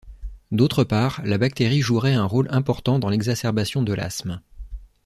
D'autre 0.51 0.83
part, 0.83 1.21
la 1.25 1.37
bactérie 1.37 1.81
jouerait 1.83 2.15
un 2.15 2.25
rôle 2.25 2.47
important 2.49 2.97
dans 2.97 3.09
l'exacerbation 3.09 3.83
de 3.83 3.93
l'asthme. 3.93 4.41